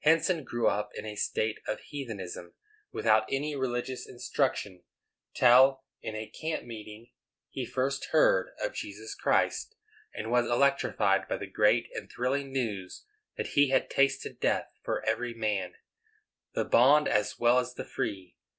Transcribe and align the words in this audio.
Henson 0.00 0.44
grew 0.44 0.68
up 0.68 0.90
in 0.94 1.06
a 1.06 1.16
state 1.16 1.58
of 1.66 1.80
heathenism, 1.80 2.52
without 2.92 3.24
any 3.30 3.56
religious 3.56 4.06
instruction, 4.06 4.82
till, 5.32 5.82
in 6.02 6.14
a 6.14 6.28
camp 6.28 6.64
meeting, 6.64 7.10
he 7.48 7.64
first 7.64 8.08
heard 8.12 8.50
of 8.60 8.74
Jesus 8.74 9.14
Christ, 9.14 9.74
and 10.12 10.30
was 10.30 10.44
electrified 10.44 11.26
by 11.26 11.38
the 11.38 11.46
great 11.46 11.88
and 11.94 12.12
thrilling 12.12 12.52
news 12.52 13.06
that 13.38 13.54
He 13.56 13.70
had 13.70 13.88
tasted 13.88 14.38
death 14.38 14.68
for 14.82 15.02
every 15.06 15.32
man, 15.32 15.76
the 16.52 16.66
bond 16.66 17.08
as 17.08 17.38
well 17.38 17.58
as 17.58 17.72
the 17.72 17.84
free. 17.86 18.36